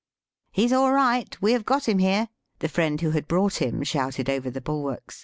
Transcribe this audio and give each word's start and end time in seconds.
"He's 0.51 0.73
all 0.73 0.91
right; 0.91 1.39
we 1.43 1.51
have 1.51 1.63
got 1.63 1.87
him 1.87 1.99
here," 1.99 2.27
the 2.57 2.67
friend 2.67 2.99
who 2.99 3.11
had 3.11 3.27
brought 3.27 3.61
him 3.61 3.83
shouted 3.83 4.31
over 4.31 4.49
the 4.49 4.59
bulwarks. 4.59 5.19